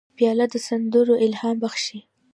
[0.17, 1.99] پیاله د سندرو الهام بخښي.